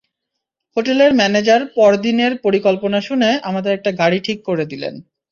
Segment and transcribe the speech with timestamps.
[0.77, 4.95] হোটেলের ম্যানেজার পরদিনের পরিকল্পনা শুনে আমাদের একটা গাড়ি ঠিক করে দিলেন।